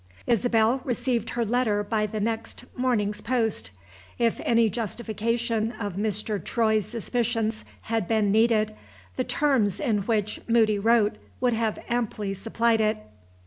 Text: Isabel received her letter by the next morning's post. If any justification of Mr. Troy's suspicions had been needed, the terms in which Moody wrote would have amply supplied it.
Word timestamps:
Isabel 0.25 0.81
received 0.83 1.29
her 1.29 1.45
letter 1.45 1.83
by 1.83 2.07
the 2.07 2.19
next 2.19 2.65
morning's 2.75 3.21
post. 3.21 3.69
If 4.17 4.41
any 4.43 4.67
justification 4.67 5.73
of 5.73 5.93
Mr. 5.93 6.43
Troy's 6.43 6.87
suspicions 6.87 7.65
had 7.83 8.07
been 8.07 8.31
needed, 8.31 8.73
the 9.15 9.23
terms 9.23 9.79
in 9.79 9.99
which 10.07 10.39
Moody 10.47 10.79
wrote 10.79 11.17
would 11.39 11.53
have 11.53 11.77
amply 11.87 12.33
supplied 12.33 12.81
it. 12.81 12.97